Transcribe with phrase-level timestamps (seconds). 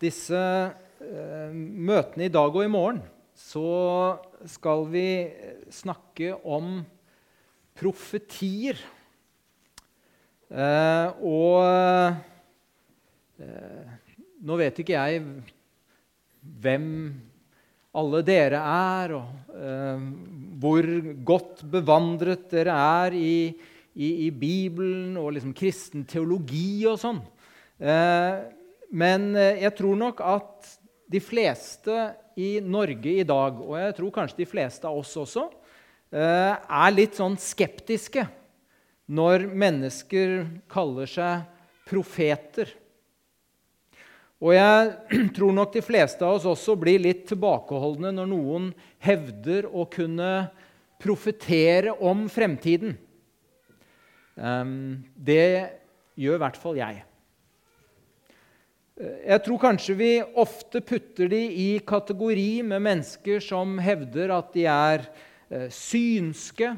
[0.00, 3.02] disse eh, møtene i dag og i morgen
[3.40, 5.06] så skal vi
[5.72, 6.80] snakke om
[7.78, 8.76] profetier.
[10.50, 11.64] Eh, og
[13.40, 13.96] eh,
[14.44, 15.24] nå vet ikke jeg
[16.60, 16.86] hvem
[18.00, 20.06] alle dere er, og eh,
[20.62, 20.86] hvor
[21.26, 23.34] godt bevandret dere er i,
[23.96, 27.22] i, i Bibelen og liksom kristen teologi og sånn.
[27.80, 28.59] Eh,
[28.90, 30.74] men eh, jeg tror nok at
[31.10, 31.94] de fleste
[32.38, 35.46] i Norge i dag, og jeg tror kanskje de fleste av oss også,
[36.14, 38.26] eh, er litt sånn skeptiske
[39.10, 41.46] når mennesker kaller seg
[41.90, 42.70] profeter.
[44.40, 44.94] Og jeg
[45.36, 48.70] tror nok de fleste av oss også blir litt tilbakeholdne når noen
[49.02, 50.32] hevder å kunne
[51.00, 52.92] profetere om fremtiden.
[54.36, 55.46] Det
[56.20, 57.00] gjør i hvert fall jeg.
[59.00, 60.08] Jeg tror kanskje vi
[60.42, 65.06] ofte putter de i kategori med mennesker som hevder at de er
[65.48, 66.74] eh, synske,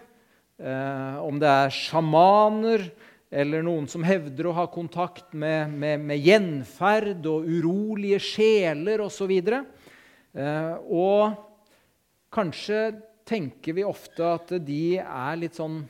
[0.63, 2.85] eh, om det er sjamaner
[3.27, 9.35] eller noen som hevder å ha kontakt med, med, med gjenferd og urolige sjeler osv.
[9.43, 9.59] Og,
[10.39, 11.35] eh, og
[12.31, 12.85] kanskje
[13.27, 15.83] tenker vi ofte at de er litt sånn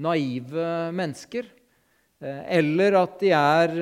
[0.00, 1.56] naive mennesker.
[2.20, 3.80] Eller at de er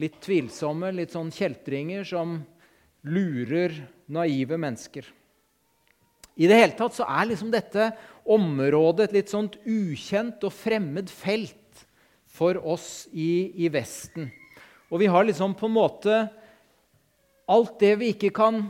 [0.00, 2.38] litt tvilsomme, litt sånn kjeltringer som
[3.02, 3.74] lurer
[4.12, 5.04] naive mennesker.
[6.40, 7.90] I det hele tatt så er liksom dette
[8.24, 11.84] området et litt sånt ukjent og fremmed felt
[12.32, 14.30] for oss i, i Vesten.
[14.88, 16.22] Og vi har liksom på en måte
[17.52, 18.64] alt det vi ikke kan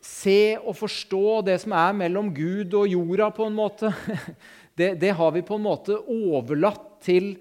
[0.00, 3.92] se og forstå, det som er mellom Gud og jorda, på en måte,
[4.78, 7.34] det, det har vi på en måte overlatt til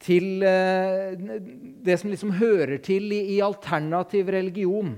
[0.00, 1.12] til eh,
[1.84, 4.94] det som liksom hører til i, i alternativ religion.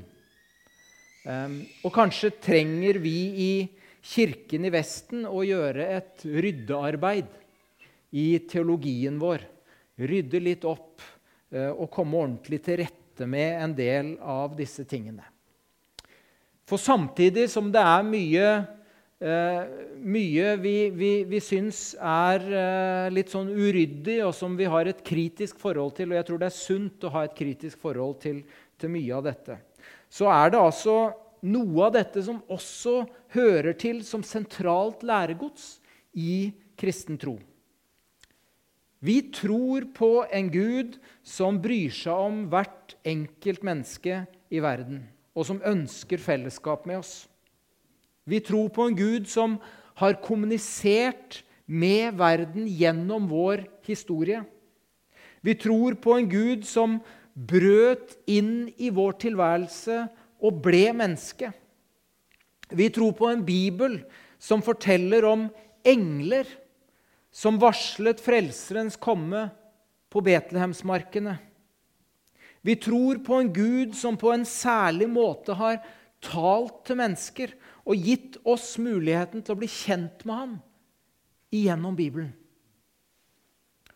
[1.22, 3.52] Um, og kanskje trenger vi i
[4.02, 7.28] Kirken i Vesten å gjøre et ryddearbeid
[8.18, 9.44] i teologien vår.
[10.02, 11.02] Rydde litt opp
[11.54, 15.22] uh, og komme ordentlig til rette med en del av disse tingene.
[16.66, 18.46] For samtidig som det er mye
[19.22, 25.02] mye vi, vi, vi syns er eh, litt sånn uryddig, og som vi har et
[25.06, 26.10] kritisk forhold til.
[26.10, 28.42] Og jeg tror det er sunt å ha et kritisk forhold til,
[28.80, 29.58] til mye av dette.
[30.12, 30.96] Så er det altså
[31.46, 33.02] noe av dette som også
[33.36, 35.76] hører til som sentralt læregods
[36.18, 37.38] i kristen tro.
[39.02, 44.20] Vi tror på en Gud som bryr seg om hvert enkelt menneske
[44.52, 45.02] i verden,
[45.34, 47.14] og som ønsker fellesskap med oss.
[48.24, 49.56] Vi tror på en Gud som
[49.98, 54.42] har kommunisert med verden gjennom vår historie.
[55.42, 57.00] Vi tror på en Gud som
[57.34, 60.04] brøt inn i vår tilværelse
[60.42, 61.50] og ble menneske.
[62.72, 63.98] Vi tror på en bibel
[64.42, 65.48] som forteller om
[65.84, 66.46] engler
[67.32, 69.48] som varslet Frelserens komme
[70.12, 71.38] på Betlehemsmarkene.
[72.62, 75.80] Vi tror på en Gud som på en særlig måte har
[76.22, 80.54] talt til mennesker og gitt oss muligheten til å bli kjent med ham
[81.52, 82.30] igjennom Bibelen.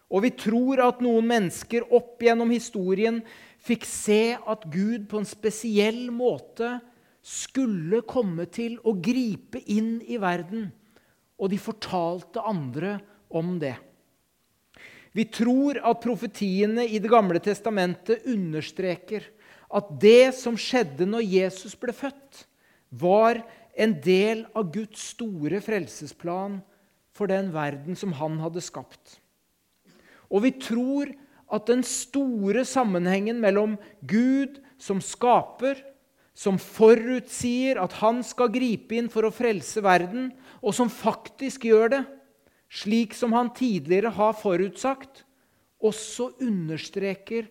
[0.06, 3.20] Og vi tror at noen mennesker opp gjennom historien
[3.66, 6.76] fikk se at Gud på en spesiell måte
[7.26, 10.68] skulle komme til å gripe inn i verden,
[11.36, 13.00] og de fortalte andre
[13.34, 13.74] om det.
[15.16, 19.24] Vi tror at profetiene i Det gamle testamentet understreker
[19.74, 22.44] at det som skjedde når Jesus ble født,
[22.92, 23.40] var
[23.76, 26.60] en del av Guds store frelsesplan
[27.16, 29.18] for den verden som han hadde skapt.
[30.32, 31.12] Og vi tror
[31.52, 33.76] at den store sammenhengen mellom
[34.08, 35.78] Gud som skaper,
[36.36, 41.92] som forutsier at han skal gripe inn for å frelse verden, og som faktisk gjør
[41.94, 42.02] det,
[42.68, 45.22] slik som han tidligere har forutsagt,
[45.80, 47.46] også understreker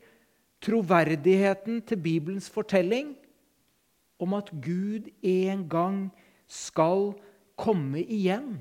[0.66, 3.14] troverdigheten til Bibelens fortelling
[4.22, 5.98] om at Gud en gang
[6.48, 7.14] skal
[7.60, 8.58] komme igjen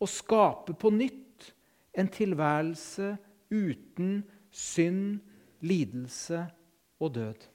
[0.00, 1.50] og skape på nytt
[1.98, 3.14] en tilværelse
[3.50, 4.20] uten
[4.50, 5.20] synd,
[5.60, 6.44] lidelse
[7.00, 7.46] og død.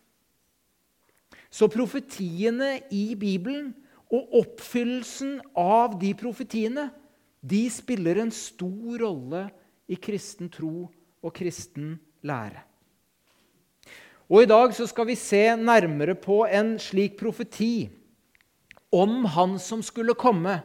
[1.49, 3.71] Så profetiene i Bibelen
[4.11, 6.89] og oppfyllelsen av de profetiene
[7.45, 9.45] de spiller en stor rolle
[9.87, 10.87] i kristen tro
[11.25, 11.95] og kristen
[12.25, 12.61] lære.
[14.25, 17.87] Og I dag skal vi se nærmere på en slik profeti
[18.93, 20.59] om Han som skulle komme,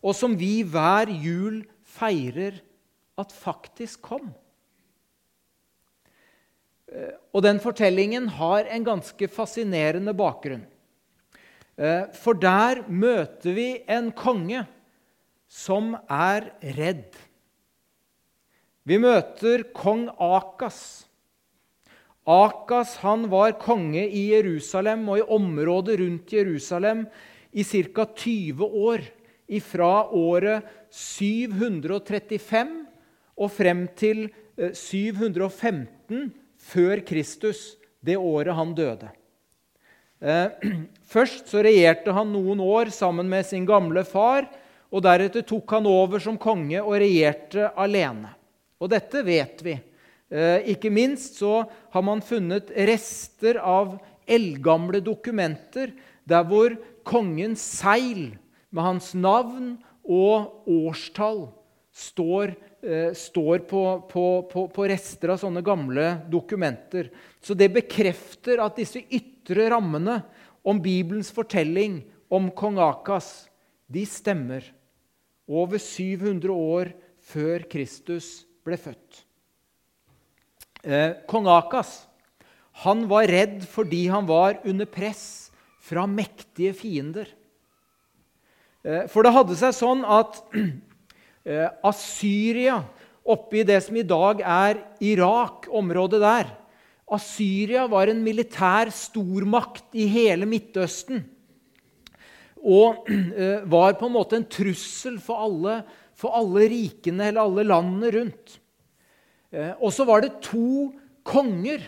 [0.00, 2.60] og som vi hver jul feirer
[3.20, 4.30] at faktisk kom.
[6.90, 10.64] Eh, og den fortellingen har en ganske fascinerende bakgrunn.
[11.76, 14.64] Eh, for der møter vi en konge
[15.50, 17.14] som er redd.
[18.88, 21.06] Vi møter kong Akas.
[22.30, 27.04] Akas han var konge i Jerusalem og i området rundt Jerusalem
[27.52, 28.06] i ca.
[28.06, 29.00] 20 år.
[29.66, 30.62] Fra året
[30.94, 32.68] 735
[33.34, 36.28] og frem til 715 eh,
[36.60, 39.10] før Kristus, det året han døde.
[40.20, 40.70] Eh,
[41.14, 44.46] først så regjerte han noen år sammen med sin gamle far.
[44.90, 48.34] og Deretter tok han over som konge og regjerte alene.
[48.80, 49.74] Og dette vet vi.
[50.30, 53.96] Eh, ikke minst så har man funnet rester av
[54.30, 55.90] eldgamle dokumenter
[56.28, 56.76] der hvor
[57.06, 58.34] kongens seil
[58.70, 59.74] med hans navn
[60.04, 61.48] og årstall
[61.90, 67.10] står, eh, står på, på, på, på, rester av sånne gamle dokumenter.
[67.42, 70.20] Så det bekrefter at disse ytre rammene
[70.62, 73.48] om Bibelens fortelling om kong Akas,
[73.90, 74.62] de stemmer.
[75.50, 76.92] Over 700 år
[77.32, 79.24] før Kristus ble født.
[80.86, 82.06] Eh, kong Akas
[82.84, 85.49] han var redd fordi han var under press
[85.80, 87.28] fra mektige fiender.
[88.84, 90.40] Eh, for det hadde seg sånn at
[91.40, 92.80] Assyria, Asyria,
[93.30, 96.48] oppe i det som i dag er Irak, området der
[97.10, 101.24] Asyria var en militær stormakt i hele Midtøsten.
[102.60, 103.08] Og
[103.40, 105.80] eh, var på en måte en trussel for alle,
[106.14, 108.58] for alle rikene eller alle landene rundt.
[109.50, 110.92] Eh, og så var det to
[111.26, 111.82] konger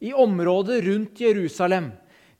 [0.00, 1.90] i området rundt Jerusalem.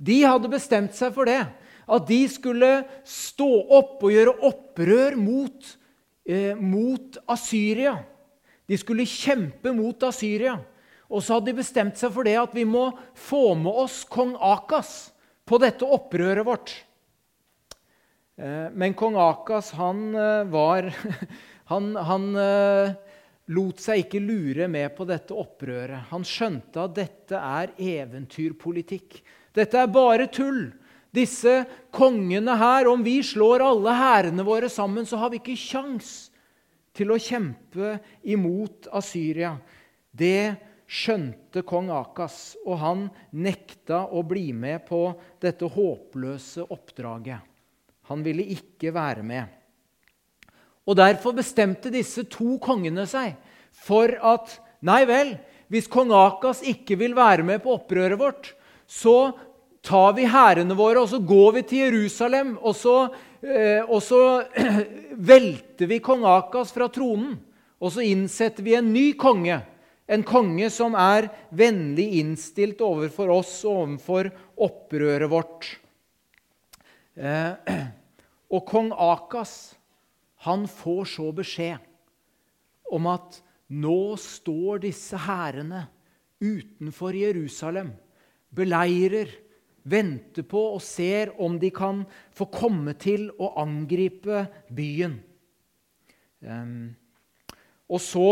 [0.01, 1.43] De hadde bestemt seg for det.
[1.91, 2.71] At de skulle
[3.09, 5.73] stå opp og gjøre opprør mot,
[6.25, 7.99] eh, mot Asyria.
[8.71, 10.57] De skulle kjempe mot Asyria.
[11.11, 14.37] Og så hadde de bestemt seg for det at vi må få med oss kong
[14.39, 15.11] Akas
[15.45, 16.73] på dette opprøret vårt.
[18.39, 20.93] Eh, men kong Akas, han eh, var
[21.71, 22.33] Han, han
[23.55, 26.09] lot seg ikke lure med på dette opprøret.
[26.11, 29.21] Han skjønte at dette er eventyrpolitikk.
[29.57, 30.69] Dette er bare tull.
[31.11, 36.31] Disse kongene her, om vi slår alle hærene våre sammen, så har vi ikke kjangs
[36.95, 37.97] til å kjempe
[38.31, 39.57] imot Asyria.
[40.11, 40.55] Det
[40.91, 45.09] skjønte kong Akas, og han nekta å bli med på
[45.43, 47.43] dette håpløse oppdraget.
[48.11, 49.47] Han ville ikke være med.
[50.87, 53.37] Og Derfor bestemte disse to kongene seg
[53.71, 55.35] for at Nei vel,
[55.69, 58.47] hvis kong Akas ikke vil være med på opprøret vårt,
[58.91, 59.33] så
[59.87, 62.97] tar vi hærene våre og så går vi til Jerusalem, og så,
[63.43, 64.23] eh, og så
[65.31, 67.39] velter vi kong Akas fra tronen.
[67.81, 69.63] Og så innsetter vi en ny konge,
[70.11, 74.29] en konge som er vennlig innstilt overfor oss og overfor
[74.67, 75.71] opprøret vårt.
[77.15, 77.79] Eh,
[78.55, 79.55] og kong Akas
[80.45, 81.89] han får så beskjed
[82.91, 83.39] om at
[83.71, 85.85] nå står disse hærene
[86.41, 87.93] utenfor Jerusalem,
[88.55, 89.31] beleirer,
[89.83, 92.03] venter på og ser om de kan
[92.37, 95.17] få komme til å angripe byen.
[97.91, 98.31] Og så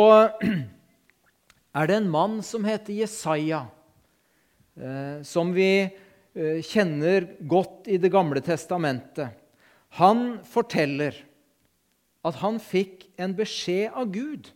[1.79, 3.65] er det en mann som heter Jesaja,
[4.79, 9.35] uh, som vi uh, kjenner godt i Det gamle testamentet.
[9.99, 11.17] Han forteller
[12.27, 14.51] at han fikk en beskjed av Gud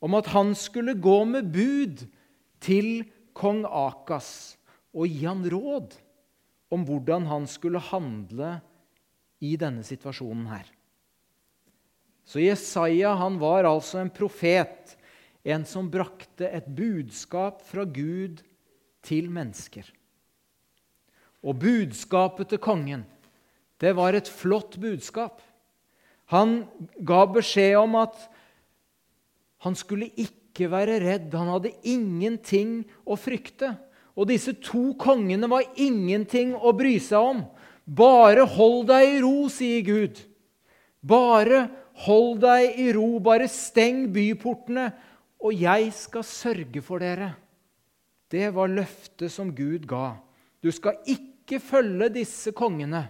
[0.00, 2.06] om at han skulle gå med bud
[2.64, 3.04] til
[3.36, 4.56] kong Akas
[4.94, 5.94] og gi han råd
[6.70, 8.58] om hvordan han skulle handle
[9.42, 10.66] i denne situasjonen her.
[12.26, 14.94] Så Jesaja han var altså en profet,
[15.42, 18.42] en som brakte et budskap fra Gud
[19.02, 19.86] til mennesker.
[21.40, 23.06] Og budskapet til kongen,
[23.80, 25.40] det var et flott budskap.
[26.30, 26.60] Han
[27.02, 28.18] ga beskjed om at
[29.64, 31.32] han skulle ikke være redd.
[31.34, 33.72] Han hadde ingenting å frykte.
[34.18, 37.44] Og disse to kongene var ingenting å bry seg om.
[37.84, 40.18] Bare hold deg i ro, sier Gud.
[41.00, 41.66] Bare
[42.06, 43.18] hold deg i ro.
[43.22, 44.90] Bare steng byportene,
[45.40, 47.32] og jeg skal sørge for dere.
[48.30, 50.14] Det var løftet som Gud ga.
[50.62, 53.08] Du skal ikke følge disse kongene.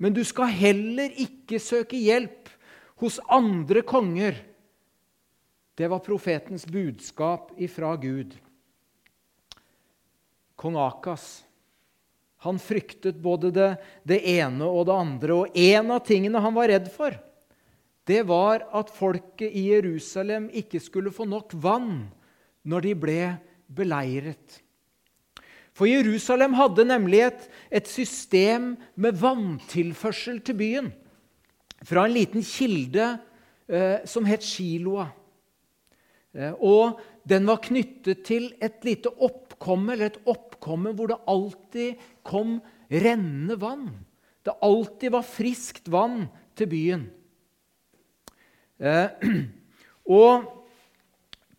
[0.00, 2.48] Men du skal heller ikke søke hjelp
[3.02, 4.38] hos andre konger.
[5.76, 8.32] Det var profetens budskap ifra Gud.
[10.60, 11.40] Kong Akas
[12.40, 13.70] han fryktet både det,
[14.08, 15.34] det, ene og det andre.
[15.42, 17.12] Og en av tingene han var redd for,
[18.08, 22.06] det var at folket i Jerusalem ikke skulle få nok vann
[22.64, 23.18] når de ble
[23.68, 24.56] beleiret.
[25.76, 30.90] For Jerusalem hadde nemlig et, et system med vanntilførsel til byen
[31.86, 33.06] fra en liten kilde
[33.68, 35.06] eh, som het Shiloa.
[36.36, 39.12] Eh, og den var knyttet til et lite
[39.60, 43.90] oppkomme, eller et oppkomme hvor det alltid kom rennende vann.
[44.42, 47.10] Det alltid var friskt vann til byen.
[48.80, 49.10] Eh,
[50.20, 50.56] og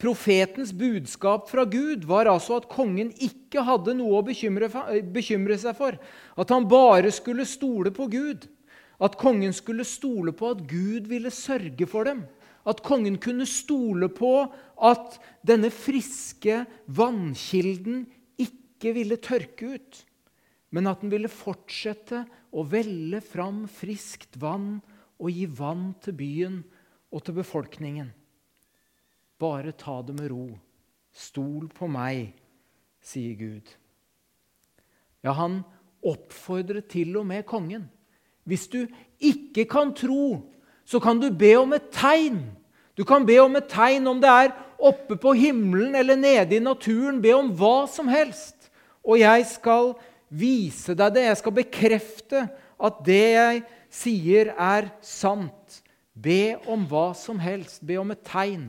[0.02, 4.66] Profetens budskap fra Gud var altså at kongen ikke hadde noe å bekymre,
[5.14, 6.00] bekymre, seg for.
[6.34, 8.48] At han bare skulle stole på Gud.
[8.98, 12.24] At kongen skulle stole på at Gud ville sørge for dem.
[12.68, 14.34] At kongen kunne stole på
[14.82, 16.62] at denne friske
[16.94, 18.06] vannkilden
[18.42, 20.02] ikke ville tørke ut,
[20.72, 24.80] men at den ville fortsette å velle fram friskt vann
[25.22, 26.60] og gi vann til byen
[27.12, 28.12] og til befolkningen.
[29.42, 30.48] Bare ta det med ro.
[31.12, 32.32] Stol på meg,
[33.04, 33.68] sier Gud.
[35.26, 35.62] Ja, han
[36.02, 37.90] oppfordret til og med kongen.
[38.48, 38.86] Hvis du
[39.22, 40.52] ikke kan tro,
[40.92, 42.42] så kan du be om et tegn.
[43.00, 46.64] Du kan be om et tegn om det er oppe på himmelen eller nede i
[46.64, 47.22] naturen.
[47.24, 48.68] Be om hva som helst.
[49.00, 49.94] Og jeg skal
[50.28, 51.30] vise deg det.
[51.30, 52.44] Jeg skal bekrefte
[52.82, 55.80] at det jeg sier, er sant.
[56.12, 57.80] Be om hva som helst.
[57.88, 58.68] Be om et tegn.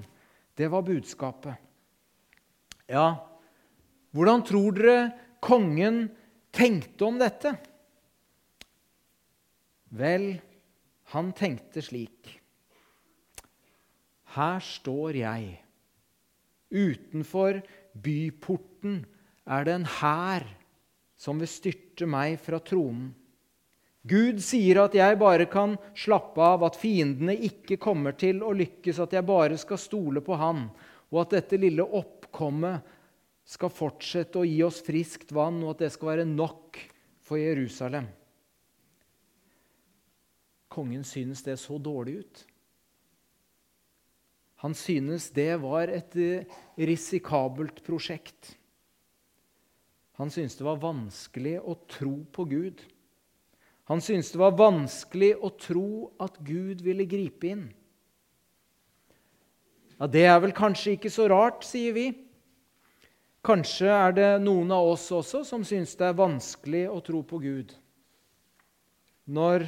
[0.54, 1.58] Det var budskapet.
[2.86, 3.16] Ja,
[4.12, 4.96] hvordan tror dere
[5.42, 6.04] kongen
[6.54, 7.54] tenkte om dette?
[9.92, 10.36] Vel,
[11.12, 12.38] han tenkte slik.
[14.32, 15.48] Her står jeg.
[16.72, 17.60] Utenfor
[17.92, 19.02] byporten
[19.44, 20.46] er det en hær
[21.20, 23.10] som vil styrte meg fra tronen.
[24.02, 28.98] Gud sier at jeg bare kan slappe av, at fiendene ikke kommer til å lykkes,
[28.98, 30.64] at jeg bare skal stole på Han,
[31.12, 32.82] og at dette lille oppkommet
[33.46, 36.80] skal fortsette å gi oss friskt vann, og at det skal være nok
[37.22, 38.08] for Jerusalem.
[40.72, 42.46] Kongen synes det så dårlig ut.
[44.62, 46.14] Han synes det var et
[46.78, 48.54] risikabelt prosjekt.
[50.20, 52.82] Han syntes det var vanskelig å tro på Gud.
[53.90, 55.88] Han syntes det var vanskelig å tro
[56.22, 57.64] at Gud ville gripe inn.
[59.98, 62.06] Ja, Det er vel kanskje ikke så rart, sier vi.
[63.42, 67.42] Kanskje er det noen av oss også som syns det er vanskelig å tro på
[67.42, 67.74] Gud.
[69.26, 69.66] Når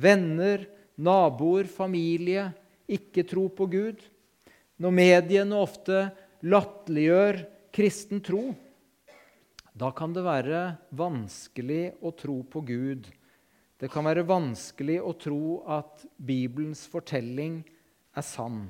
[0.00, 0.64] venner,
[1.00, 2.48] naboer, familie
[2.90, 4.02] ikke tror på Gud.
[4.80, 6.08] Når mediene ofte
[6.42, 7.44] latterliggjør
[7.76, 8.50] kristen tro.
[9.76, 10.64] Da kan det være
[10.96, 13.10] vanskelig å tro på Gud
[13.80, 17.62] det kan være vanskelig å tro at Bibelens fortelling
[18.12, 18.66] er sann.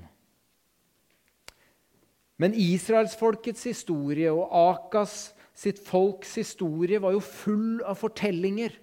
[2.40, 8.78] Men israelsfolkets historie og Akas sitt folks historie var jo full av fortellinger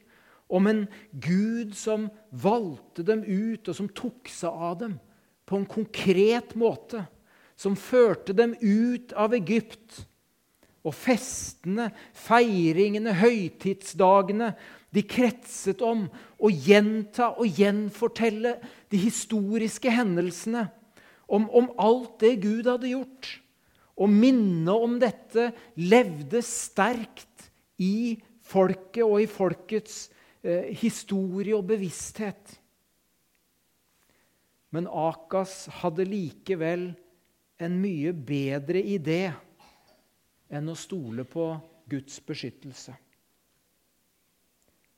[0.47, 4.97] om en Gud som valgte dem ut, og som tok seg av dem
[5.47, 7.05] på en konkret måte.
[7.57, 10.03] Som førte dem ut av Egypt.
[10.87, 14.53] Og festene, feiringene, høytidsdagene
[14.95, 16.05] de kretset om
[16.39, 18.55] å gjenta og gjenfortelle
[18.91, 20.67] de historiske hendelsene.
[21.27, 23.33] Om, om alt det Gud hadde gjort.
[23.97, 25.49] Og minnet om dette
[25.81, 27.49] levde sterkt
[27.81, 28.15] i
[28.47, 30.05] folket og i folkets
[30.44, 32.58] eh, historie og bevissthet.
[34.75, 36.89] Men Akas hadde likevel
[37.63, 39.32] en mye bedre idé
[40.53, 41.50] enn å stole på
[41.89, 42.94] Guds beskyttelse.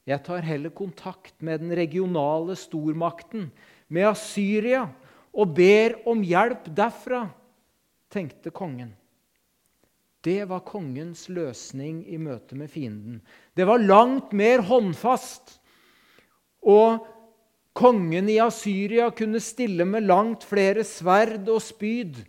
[0.10, 3.52] Jeg tar heller kontakt med den regionale stormakten,
[3.94, 4.88] med Asyria,
[5.30, 7.28] og ber om hjelp derfra,
[8.10, 8.96] tenkte kongen.
[10.26, 13.22] Det var kongens løsning i møte med fienden.
[13.56, 15.56] Det var langt mer håndfast.
[16.68, 17.06] Og
[17.78, 22.20] kongen i Asyria kunne stille med langt flere sverd og spyd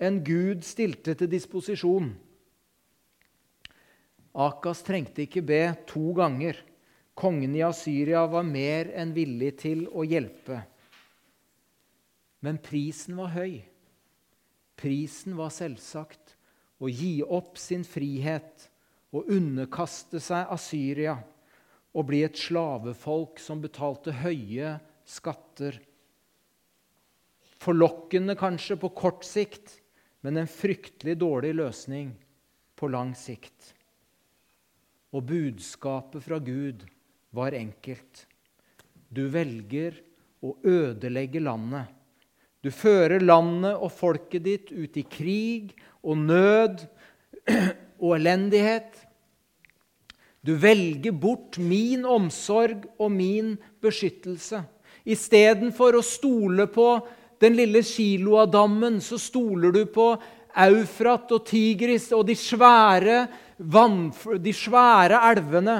[0.00, 2.10] enn Gud stilte til disposisjon.
[4.34, 6.58] Akas trengte ikke be to ganger.
[7.14, 10.62] Kongen i Asyria var mer enn villig til å hjelpe.
[12.40, 13.60] Men prisen var høy.
[14.80, 16.39] Prisen var selvsagt
[16.80, 18.66] å gi opp sin frihet
[19.12, 21.18] og underkaste seg Asyria
[21.90, 24.76] og bli et slavefolk som betalte høye
[25.08, 25.76] skatter.
[27.60, 29.74] Forlokkende kanskje på kort sikt,
[30.24, 32.12] men en fryktelig dårlig løsning
[32.78, 33.74] på lang sikt.
[35.10, 36.86] Og budskapet fra Gud
[37.34, 38.26] var enkelt.
[39.10, 39.98] Du velger
[40.40, 41.90] å ødelegge landet.
[42.60, 45.72] Du fører landet og folket ditt ut i krig
[46.02, 46.82] og nød,
[48.04, 48.96] og elendighet.
[50.40, 54.62] Du velger bort min omsorg og min beskyttelse.
[55.04, 56.88] Istedenfor å stole på
[57.40, 60.14] den lille Shiloah-dammen, så stoler du på
[60.60, 63.20] Eufrat og Tigris og de svære,
[63.60, 65.78] de svære elvene.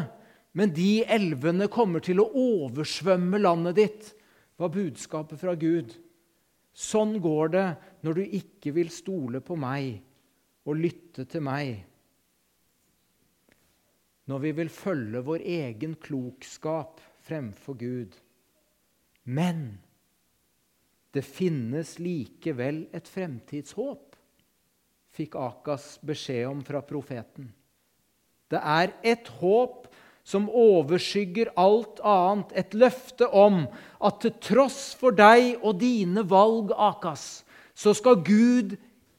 [0.57, 4.13] Men de elvene kommer til å oversvømme landet ditt,
[4.61, 5.93] var budskapet fra Gud.
[6.77, 7.67] Sånn går det
[8.05, 10.01] når du ikke vil stole på meg
[10.67, 11.85] og lytte til meg.
[14.31, 18.15] Når vi vil følge vår egen klokskap fremfor Gud.
[19.25, 19.81] Men
[21.15, 24.15] det finnes likevel et fremtidshåp,
[25.11, 27.51] fikk Akas beskjed om fra profeten.
[28.51, 29.89] Det er et håp
[30.27, 33.65] som overskygger alt annet, et løfte om
[33.99, 37.43] at til tross for deg og dine valg, Akas,
[37.75, 38.77] så skal Gud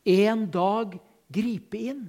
[0.08, 0.96] en dag
[1.34, 2.04] gripe inn.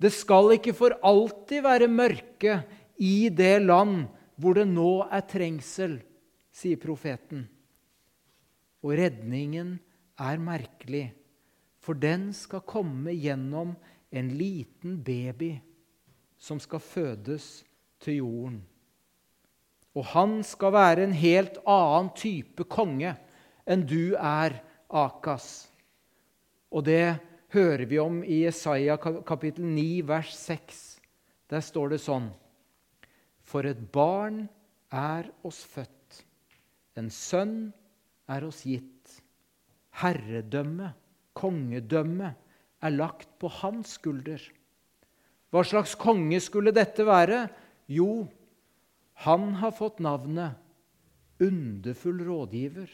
[0.00, 2.58] Det skal ikke for alltid være mørke
[3.00, 4.04] i det land
[4.40, 5.98] hvor det nå er trengsel,
[6.54, 7.46] sier profeten.
[8.84, 9.76] Og redningen
[10.20, 11.06] er merkelig,
[11.80, 13.74] for den skal komme gjennom
[14.14, 15.54] en liten baby
[16.38, 17.64] som skal fødes
[18.02, 18.60] til jorden.
[19.94, 23.14] Og han skal være en helt annen type konge
[23.64, 24.58] enn du er,
[24.94, 25.66] Akas.
[26.74, 27.20] Og det
[27.54, 30.80] hører vi om i Jesaja kapittel 9, vers 6.
[31.50, 32.32] Der står det sånn
[33.46, 34.48] For et barn
[34.90, 36.24] er oss født,
[36.98, 37.70] en sønn
[38.30, 39.20] er oss gitt.
[40.00, 40.90] Herredømme,
[41.38, 42.34] kongedømme,
[42.84, 44.42] er lagt på hans skulder.
[45.54, 47.46] Hva slags konge skulle dette være?
[47.86, 48.26] Jo,
[49.22, 50.60] han har fått navnet
[51.42, 52.90] Underfull rådgiver,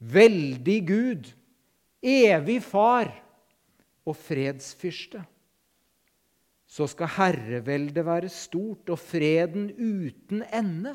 [0.00, 1.26] Veldig Gud,
[2.00, 3.10] Evig Far
[4.08, 5.20] og Fredsfyrste.
[6.70, 10.94] Så skal herreveldet være stort og freden uten ende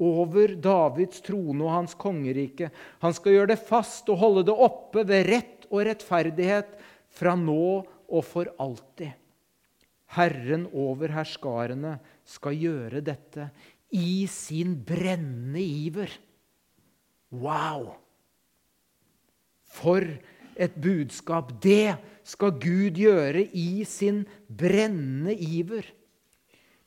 [0.00, 2.70] over Davids trone og hans kongerike.
[3.02, 6.72] Han skal gjøre det fast og holde det oppe ved rett og rettferdighet
[7.12, 9.12] fra nå og for alltid.
[10.16, 13.50] Herren over herskarene skal gjøre dette
[13.94, 16.10] i sin brennende iver.
[17.30, 17.92] Wow!
[19.70, 20.02] For
[20.60, 21.54] et budskap!
[21.62, 21.96] Det
[22.26, 25.86] skal Gud gjøre i sin brennende iver.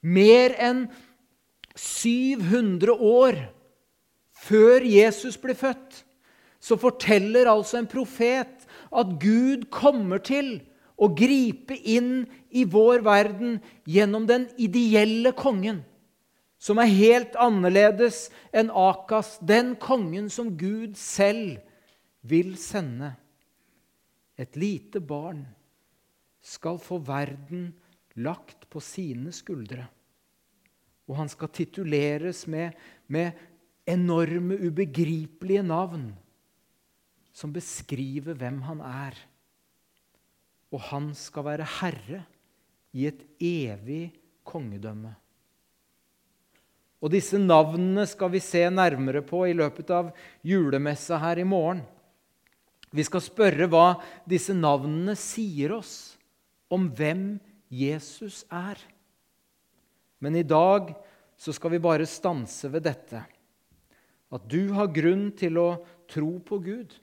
[0.04, 0.86] Mer enn
[1.76, 3.40] 700 år
[4.44, 6.04] før Jesus ble født,
[6.64, 10.60] så forteller altså en profet at Gud kommer til
[11.00, 13.58] å gripe inn i vår verden
[13.90, 15.82] gjennom den ideelle kongen,
[16.62, 21.58] som er helt annerledes enn Akas, den kongen som Gud selv
[22.24, 23.16] vil sende.
[24.40, 25.44] Et lite barn
[26.44, 27.70] skal få verden
[28.20, 29.86] lagt på sine skuldre.
[31.08, 32.74] Og han skal tituleres med,
[33.08, 33.34] med
[33.86, 36.12] enorme, ubegripelige navn
[37.34, 39.18] som beskriver hvem han er.
[40.74, 42.24] Og han skal være herre
[42.94, 44.14] i et evig
[44.48, 45.14] kongedømme.
[47.04, 50.14] Og disse navnene skal vi se nærmere på i løpet av
[50.46, 51.82] julemessa her i morgen.
[52.94, 53.96] Vi skal spørre hva
[54.30, 56.14] disse navnene sier oss
[56.74, 57.40] om hvem
[57.74, 58.78] Jesus er.
[60.22, 60.94] Men i dag
[61.38, 63.24] så skal vi bare stanse ved dette.
[64.34, 65.70] At du har grunn til å
[66.10, 66.94] tro på Gud.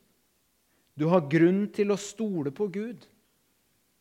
[0.94, 3.03] Du har grunn til å stole på Gud.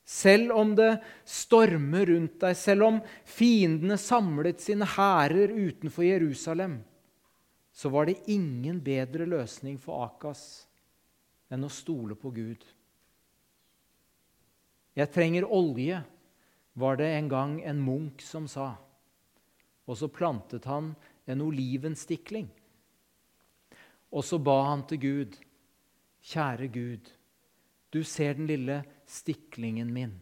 [0.10, 6.80] Selv om det stormer rundt deg, selv om fiendene samlet sine hærer utenfor Jerusalem,
[7.69, 10.68] så var det ingen bedre løsning for Akas
[11.49, 12.63] enn å stole på Gud.
[14.97, 16.01] Jeg trenger olje,
[16.79, 18.73] var det en gang en munk som sa.
[19.89, 20.93] Og så plantet han
[21.29, 22.49] en olivenstikling.
[24.09, 25.38] Og så ba han til Gud,
[26.25, 27.12] kjære Gud,
[27.93, 30.13] du ser den lille stiklingen min.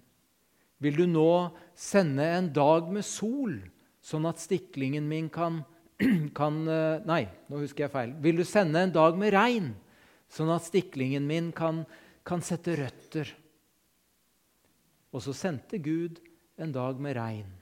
[0.83, 1.31] Vil du nå
[1.75, 3.57] sende en dag med sol,
[4.03, 5.63] sånn at stiklingen min kan,
[6.39, 8.13] kan eh, Nei, nå husker jeg feil.
[8.23, 9.71] Vil du sende en dag med regn,
[10.31, 11.83] sånn at stiklingen min kan,
[12.27, 13.31] kan sette røtter?
[15.15, 16.19] Og så sendte Gud
[16.59, 17.53] en dag med regn.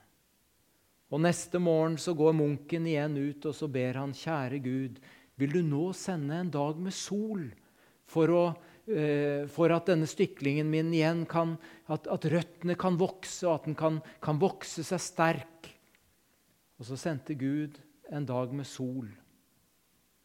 [1.13, 4.97] Og Neste morgen så går munken igjen ut og så ber han, kjære Gud,
[5.39, 7.43] vil du nå sende en dag med sol
[8.09, 8.43] for, å,
[8.89, 11.55] eh, for at denne styklingen min igjen kan
[11.91, 15.69] at, at, røttene kan vokse, og at den kan, kan vokse seg sterk?
[16.79, 17.77] Og så sendte Gud
[18.11, 19.07] en dag med sol.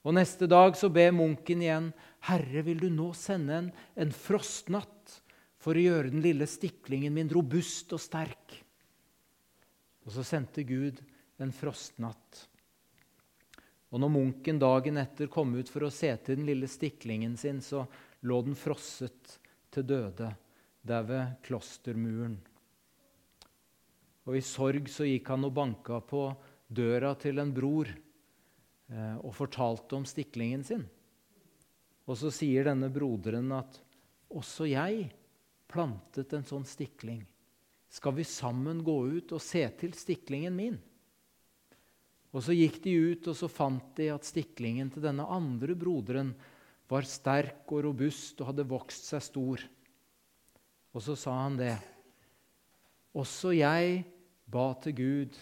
[0.01, 1.91] Og Neste dag så ber munken igjen,
[2.25, 3.69] Herre, vil du nå sende en,
[4.01, 5.21] en frostnatt
[5.61, 8.57] for å gjøre den lille stiklingen min robust og sterk.
[10.07, 11.03] Og så sendte Gud
[11.41, 12.47] en frostnatt.
[13.91, 17.61] Og når munken dagen etter kom ut for å se til den lille stiklingen sin,
[17.61, 17.85] så
[18.25, 19.37] lå den frosset
[19.73, 20.31] til døde
[20.87, 22.39] der ved klostermuren.
[24.29, 26.29] Og i sorg så gikk han og banka på
[26.71, 27.91] døra til en bror
[28.91, 30.83] og fortalte om stiklingen sin.
[32.11, 33.79] Og så sier denne broderen at
[34.35, 35.09] også jeg
[35.71, 37.23] plantet en sånn stikling.
[37.91, 40.79] Skal vi sammen gå ut og se til stiklingen min?
[42.31, 46.31] Og så gikk de ut, og så fant de at stiklingen til denne andre broderen
[46.91, 49.65] var sterk og robust og hadde vokst seg stor.
[50.95, 51.75] Og så sa han det.
[53.19, 54.05] Også jeg
[54.51, 55.39] ba til Gud.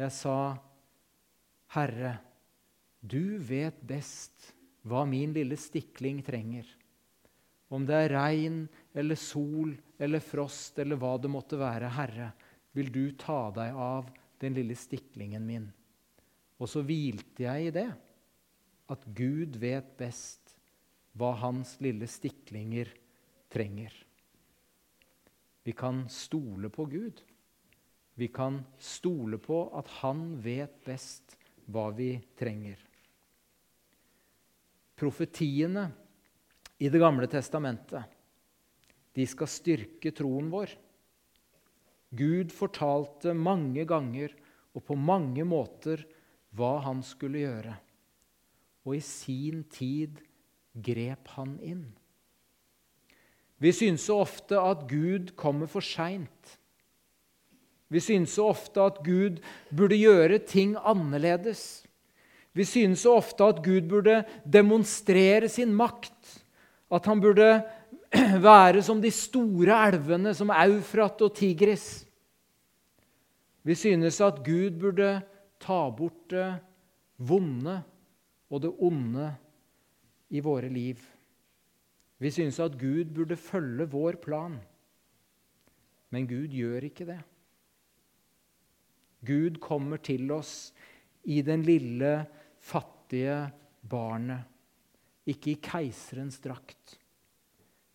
[0.00, 0.56] Jeg sa,
[1.72, 2.18] Herre,
[3.00, 4.52] du vet best
[4.88, 6.66] hva min lille stikling trenger.
[7.70, 8.62] Om det er regn
[8.96, 12.32] eller sol eller frost eller hva det måtte være, Herre,
[12.76, 14.10] vil du ta deg av
[14.40, 15.68] den lille stiklingen min.
[16.60, 17.88] Og så hvilte jeg i det,
[18.90, 20.56] at Gud vet best
[21.16, 22.90] hva hans lille stiklinger
[23.52, 23.94] trenger.
[25.62, 27.22] Vi kan stole på Gud.
[28.14, 31.36] Vi kan stole på at han vet best
[31.70, 32.89] hva vi trenger.
[35.00, 35.88] Profetiene
[36.80, 38.16] i Det gamle testamentet
[39.16, 40.70] de skal styrke troen vår.
[42.14, 44.34] Gud fortalte mange ganger
[44.74, 46.04] og på mange måter
[46.56, 47.74] hva han skulle gjøre.
[48.86, 50.20] Og i sin tid
[50.72, 51.84] grep han inn.
[53.60, 56.56] Vi syns så ofte at Gud kommer for seint.
[57.90, 59.42] Vi syns så ofte at Gud
[59.74, 61.82] burde gjøre ting annerledes.
[62.52, 66.40] Vi synes så ofte at Gud burde demonstrere sin makt.
[66.90, 67.62] At han burde
[68.50, 72.04] være som de store elvene, som Eufrat og Tigris.
[73.62, 75.20] Vi synes at Gud burde
[75.60, 76.48] ta bort det
[77.20, 77.76] vonde
[78.50, 79.28] og det onde
[80.30, 80.98] i våre liv.
[82.20, 84.58] Vi synes at Gud burde følge vår plan.
[86.10, 87.20] Men Gud gjør ikke det.
[89.26, 90.72] Gud kommer til oss
[91.24, 92.12] i den lille
[92.60, 94.46] fattige barnet,
[95.28, 96.96] ikke i keiserens drakt.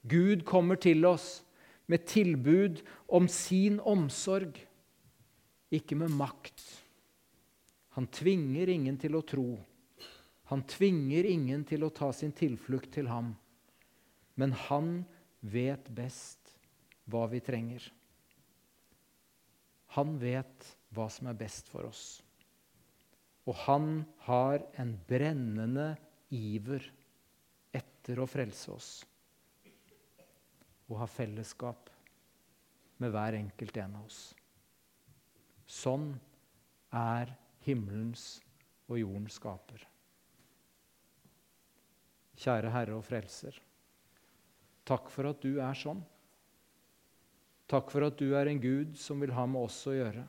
[0.06, 1.42] Gud kommer til oss
[1.90, 4.58] med tilbud om sin omsorg,
[5.74, 6.62] ikke med makt.
[7.98, 9.48] Han tvinger ingen til å tro.
[10.52, 13.34] Han tvinger ingen til å ta sin tilflukt til ham.
[14.38, 15.00] Men han
[15.42, 16.54] vet best
[17.10, 17.82] hva vi trenger.
[19.96, 22.20] Han vet hva som er best for oss.
[23.46, 23.90] Og han
[24.26, 25.92] har en brennende
[26.34, 26.86] iver
[27.76, 28.90] etter å frelse oss
[30.86, 31.90] og ha fellesskap
[33.02, 34.20] med hver enkelt en av oss.
[35.66, 36.12] Sånn
[36.94, 37.32] er
[37.66, 38.36] himmelens
[38.86, 39.82] og jordens skaper.
[42.38, 43.58] Kjære Herre og Frelser.
[44.86, 46.04] Takk for at du er sånn.
[47.72, 50.26] Takk for at du er en Gud som vil ha med oss å gjøre.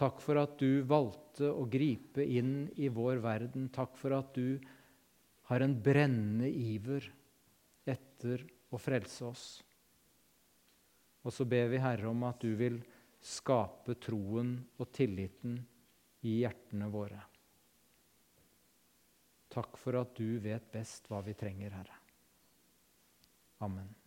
[0.00, 3.68] Takk for at du valgte å gripe inn i vår verden.
[3.68, 4.56] Takk for at du
[5.50, 7.04] har en brennende iver
[7.84, 9.44] etter å frelse oss.
[11.20, 12.80] Og så ber vi, Herre, om at du vil
[13.20, 15.58] skape troen og tilliten
[16.24, 17.20] i hjertene våre.
[19.52, 21.96] Takk for at du vet best hva vi trenger, Herre.
[23.66, 23.99] Amen.